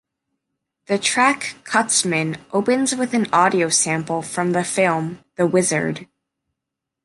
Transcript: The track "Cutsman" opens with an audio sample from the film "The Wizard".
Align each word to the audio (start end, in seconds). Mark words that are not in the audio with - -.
The 0.87 0.97
track 0.97 1.57
"Cutsman" 1.63 2.39
opens 2.51 2.95
with 2.95 3.13
an 3.13 3.27
audio 3.31 3.69
sample 3.69 4.23
from 4.23 4.53
the 4.53 4.63
film 4.63 5.23
"The 5.35 5.45
Wizard". 5.45 6.07